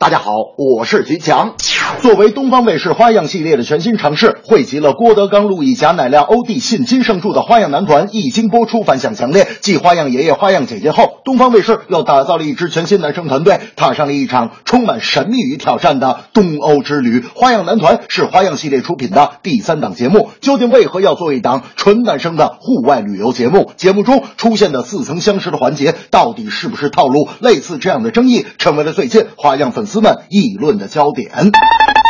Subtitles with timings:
[0.00, 1.56] 大家好，我是徐强。
[2.00, 9.48] 作为东方卫视花样系列的全新尝试，汇集了郭德纲、陆毅、贾乃亮、欧弟、信金圣柱的花样男团，一经播出反响强烈。
[9.60, 17.24] 继花样爷爷、花样姐姐后，东方卫视又打造了一支全新男生团队，踏上了一场充满神秘与挑战的东欧之旅。
[17.34, 23.72] 花样男团是花样系列出品的第三档节目，究竟为何要做一档纯男生的户外旅游节目？
[23.76, 27.28] 节目中出现的似曾相识的环节，到底是不是套路？
[27.40, 31.32] 类似这样的争议，成为了最近花样粉丝们议论的焦点。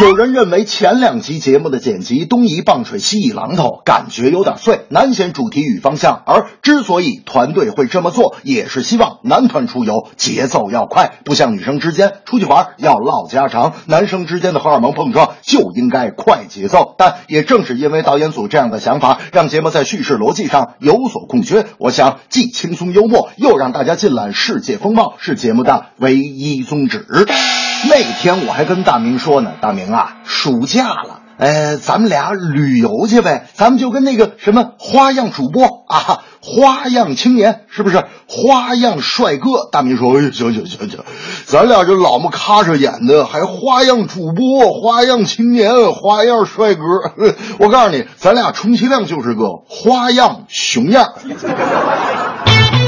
[0.00, 6.22] 有人认为前两集节目的剪辑东一棒槌西一榔头，感觉有点碎，难显主题与方向。
[6.24, 16.94] 而之所以团队会这么做，也是希望男团出游节奏要快，不像女生之间出去玩要唠家常，男生之间的荷尔蒙碰撞就应该快节奏。
[16.96, 21.66] 但也正是因为导演组这样的想法，让节目在叙事逻辑上有所空缺。
[21.76, 27.06] 我想，既轻松幽默，又让大家尽览世界风貌，是节目的唯一宗旨。
[27.88, 38.04] 那天我还跟大明说呢，大明啊，暑假了，呃，咱们俩旅游去呗，咱们就跟那个什么花样主播啊，花样青年是不是？
[38.28, 39.68] 花样帅哥？
[39.70, 41.00] 大明说，哎，行行行行，
[41.46, 46.82] 咱俩这老么咔嚓演的，还花样主播、花样青年、花样帅哥，
[47.58, 51.12] 我告诉你，咱俩充其量就是个花样熊样。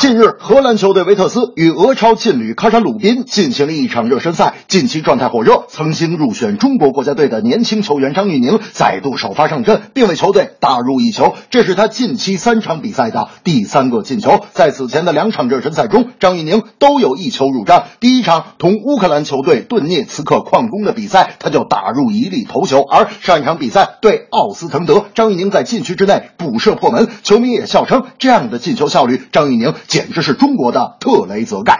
[0.00, 14.44] 近日，荷兰球队维特斯与俄超劲旅喀山鲁宾进行了一场热身赛，近期状态火热，曾经入选中国国家队的年轻球员张玉宁再度首发上阵，并为球队打入一球，这是他近期三场比赛的第三个进球。
[14.52, 17.82] 在此前的两场热身赛中，张玉宁都有一球入账。
[17.98, 29.74] 第一场同乌克兰球队顿涅茨克矿工的比赛，他就打入一粒头球；而上一场比赛对奥斯滕德，张玉宁在禁区之内补射破门，球迷也笑称这样的进球效率，张玉宁。
[29.88, 31.78] 简直是中国的特雷泽盖。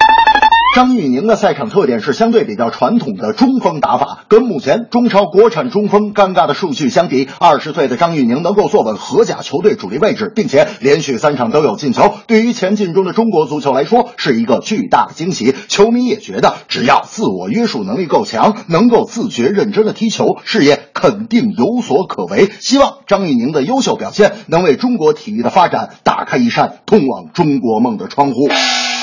[0.74, 15.54] 张玉宁的赛场特点是相对比较传统的中锋打法，跟目前中超国产中锋尴尬的数据相比，二十岁的张玉宁能够坐稳荷甲球队主力位置，并且连续三场都有进球，对于前进中的中国足球来说是一个巨大的惊喜。
[15.68, 22.50] 球迷也觉得，只要自我约束能力够强，能够自觉认真的踢球，事业肯定有所可为。
[22.60, 28.48] 希望张玉宁的优秀表现能为中国体育的发展打开一扇通往中国梦的窗户。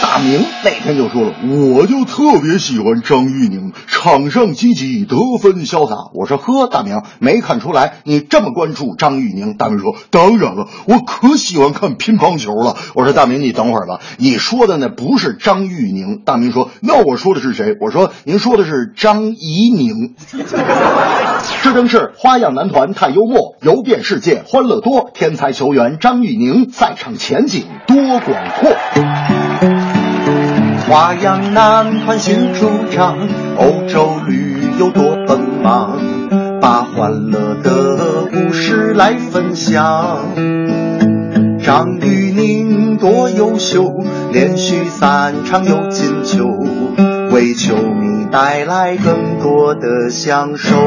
[0.05, 1.33] 大明那天就说了，
[1.73, 5.95] 我就特别喜欢张玉宁，场上积极，得分潇洒。
[6.13, 9.57] 我说呵，大明没看出来你这么关注张玉宁。
[9.57, 12.77] 大明说，当然了，我可喜欢看乒乓球了。
[12.93, 16.21] 我说大明，你等会儿吧，你说的那不是张玉宁。
[16.23, 17.75] 大明说，那我说的是谁？
[17.81, 20.13] 我说您说的是张怡宁。
[21.63, 28.21] 这正是花样男团太幽默，游遍世界欢乐多，天才球员张玉宁赛场前景多广
[28.59, 29.34] 阔。
[30.87, 33.17] 花样男团新主场，
[33.57, 35.99] 欧洲旅游多奔忙，
[36.61, 40.19] 把欢乐的故事来分享。
[41.63, 46.45] 张玉宁多优秀，连续三场有进球，
[47.31, 50.77] 为球迷带来更多的享受。